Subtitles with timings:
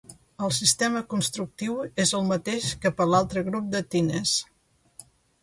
[0.45, 4.35] El sistema constructiu és el mateix que per l'altre grup de tines.